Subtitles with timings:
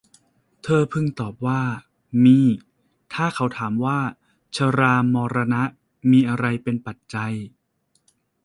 [0.63, 1.61] เธอพึงตอบว่า
[2.23, 2.39] มี
[3.13, 3.99] ถ้าเขาถามว่า
[4.55, 5.63] ชรามรณะ
[6.11, 7.33] มีอะไรเป็นปัจจัย